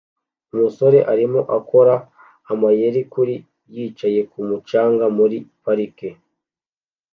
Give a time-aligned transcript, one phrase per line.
[0.53, 1.93] Umusore arimo akora
[2.51, 3.33] amayeri kuri
[3.75, 6.09] yicaye kumu canga muri parike